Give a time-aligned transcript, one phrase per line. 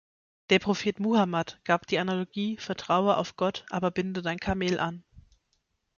[0.49, 5.03] Der Prophet Muhammad gab die Analogie "Vertraue auf Gott, aber binde dein Kamel an".